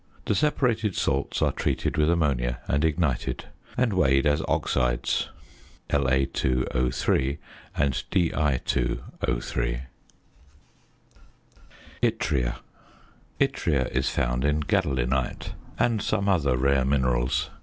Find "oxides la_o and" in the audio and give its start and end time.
4.47-7.93